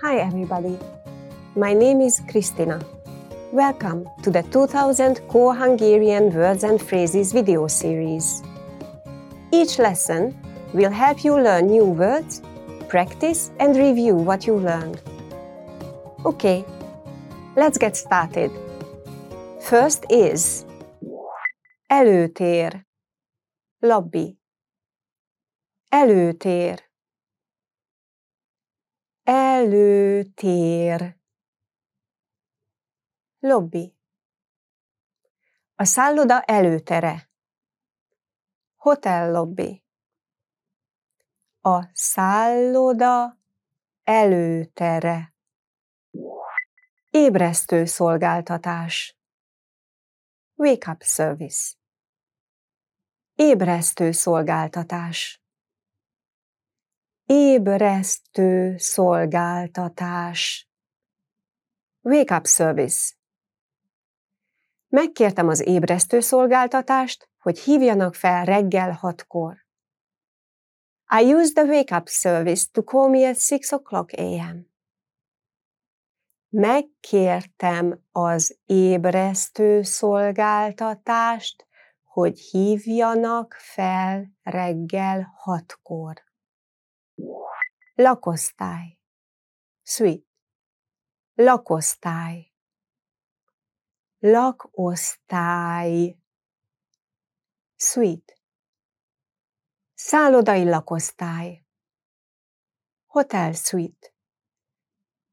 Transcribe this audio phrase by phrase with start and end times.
[0.00, 0.78] Hi, everybody.
[1.56, 2.80] My name is Kristina.
[3.50, 8.44] Welcome to the 2000 Core Hungarian Words and Phrases video series.
[9.52, 10.38] Each lesson
[10.72, 12.42] will help you learn new words,
[12.86, 15.02] practice, and review what you learned.
[16.24, 16.64] Okay,
[17.56, 18.52] let's get started.
[19.60, 20.64] First is
[21.90, 22.86] előtér,
[23.80, 24.38] lobby.
[25.90, 26.87] Előtér.
[29.30, 31.16] Előtér.
[33.38, 33.94] Lobby.
[35.74, 37.30] A szálloda előtere.
[38.76, 39.84] Hotel lobby.
[41.60, 43.38] A szálloda
[44.02, 45.34] előtere.
[47.10, 49.18] Ébresztő szolgáltatás.
[50.54, 51.74] Wake up service.
[53.34, 55.42] Ébresztő szolgáltatás.
[57.30, 60.68] Ébresztő szolgáltatás.
[62.00, 63.14] Wake up service.
[64.88, 69.66] Megkértem az ébresztő szolgáltatást, hogy hívjanak fel reggel hatkor.
[71.20, 74.58] I used the wake up service to call me at 6 o'clock a.m.
[76.48, 81.66] Megkértem az ébresztő szolgáltatást,
[82.02, 86.27] hogy hívjanak fel reggel hatkor.
[88.00, 88.98] Lakosztály.
[89.82, 90.26] Suite.
[91.34, 92.52] Lakosztály.
[94.18, 95.68] Lakosztály.
[97.76, 98.34] Suite.
[99.94, 101.64] Szállodai lakosztály.
[103.06, 104.14] Hotel suite.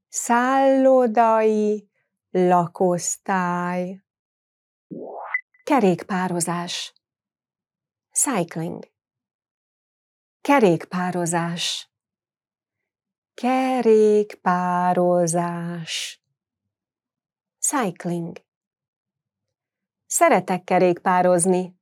[0.07, 1.89] Szállodai
[2.29, 4.03] lakosztály.
[5.63, 6.93] Kerékpározás.
[8.11, 8.91] Cycling.
[10.41, 11.89] Kerékpározás.
[13.35, 16.21] Kerékpározás.
[17.59, 18.43] Cycling.
[20.05, 21.79] Szeretek kerékpározni.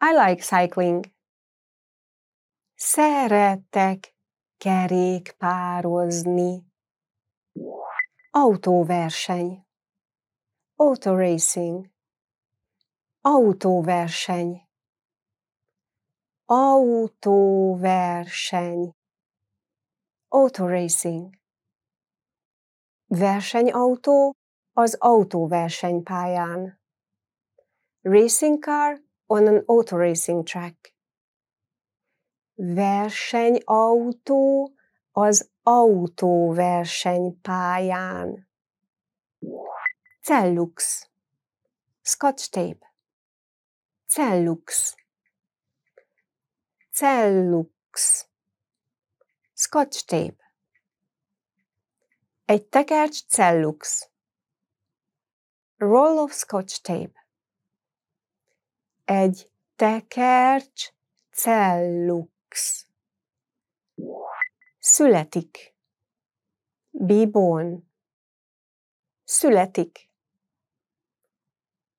[0.00, 1.04] I like cycling.
[2.74, 4.16] Szeretek
[4.56, 6.64] kerékpározni.
[8.30, 9.66] Autóverseny.
[10.76, 11.90] Auto racing.
[13.20, 14.68] Autóverseny.
[16.44, 18.94] Autóverseny.
[20.34, 21.38] Autoracing.
[23.06, 24.36] Versenyautó
[24.72, 26.80] az autóversenypályán.
[28.00, 30.94] Racing car on an autoracing track.
[32.54, 34.72] Versenyautó
[35.12, 38.48] az autóversenypályán.
[40.20, 41.08] Cellux.
[42.00, 42.94] Scotch tape.
[44.06, 44.94] Cellux.
[46.92, 48.26] Cellux.
[49.56, 50.52] Scotch tape.
[52.44, 54.10] Egy tekercs cellux.
[55.76, 57.26] Roll of scotch tape.
[59.04, 60.88] Egy tekercs
[61.30, 62.86] cellux.
[64.78, 65.74] Születik.
[66.90, 67.92] Be born.
[69.24, 70.10] Születik.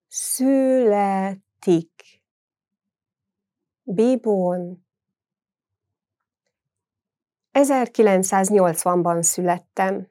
[0.07, 1.93] Születik.
[3.83, 4.84] Be born.
[7.55, 10.07] 1980-ban születtem.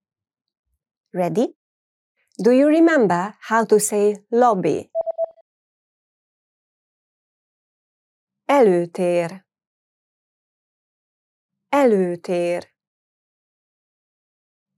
[1.13, 1.57] Ready?
[2.39, 4.89] Do you remember how to say lobby?
[8.49, 9.44] Előtér.
[11.77, 12.75] Előtér.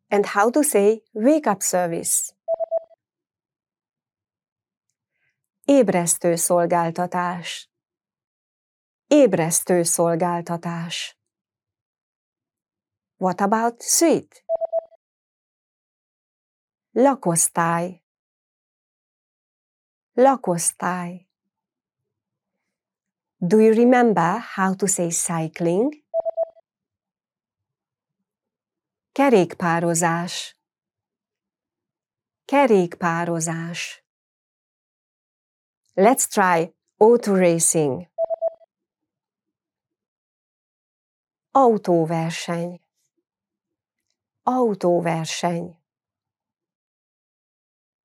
[0.09, 2.33] And how to say wake up service.
[5.65, 7.71] Ébresztő szolgáltatás.
[9.07, 11.19] Ébresztő szolgáltatás.
[13.17, 14.37] What about suite?
[16.91, 18.03] Lakosztály.
[20.13, 21.29] Lakosztály.
[23.37, 26.06] Do you remember how to say cycling?
[29.17, 30.57] Kerékpározás.
[32.45, 34.05] Kerékpározás.
[35.95, 38.11] Let's try auto racing.
[41.53, 42.81] Autóverseny.
[44.45, 45.79] Autóverseny.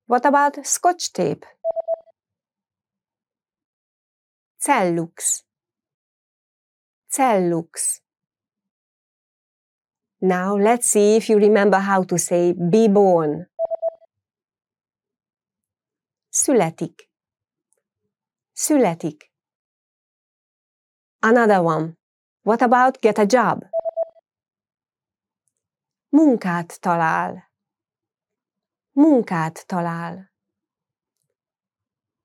[0.06, 1.46] What about scotch tape?
[4.60, 5.44] Cellux.
[7.10, 8.02] Cellux.
[10.24, 13.50] Now let's see if you remember how to say be born.
[16.30, 17.10] Születik.
[18.52, 19.32] Születik.
[21.20, 21.98] Another one.
[22.44, 23.64] What about get a job?
[26.10, 27.52] Munkát talál.
[28.92, 30.32] Munkát talál.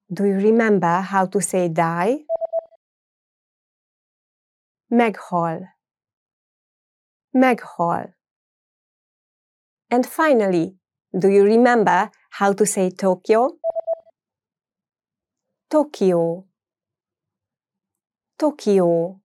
[0.06, 2.26] Do you remember how to say die?
[4.86, 5.75] Meghal.
[7.36, 8.14] Meghal.
[9.90, 10.76] And finally,
[11.12, 13.58] do you remember how to say Tokyo?
[15.70, 16.46] Tokyo.
[18.38, 19.20] Tokyo.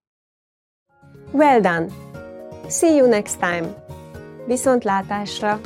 [1.31, 1.89] Well done!
[2.69, 3.75] See you next time!
[4.47, 5.59] Viszontlátásra!